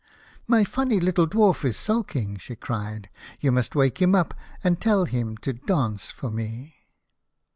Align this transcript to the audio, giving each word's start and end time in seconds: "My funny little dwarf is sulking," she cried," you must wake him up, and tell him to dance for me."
"My 0.47 0.63
funny 0.63 0.99
little 0.99 1.27
dwarf 1.27 1.63
is 1.63 1.77
sulking," 1.77 2.37
she 2.39 2.55
cried," 2.55 3.11
you 3.39 3.51
must 3.51 3.75
wake 3.75 4.01
him 4.01 4.15
up, 4.15 4.33
and 4.63 4.81
tell 4.81 5.05
him 5.05 5.37
to 5.43 5.53
dance 5.53 6.09
for 6.09 6.31
me." 6.31 6.73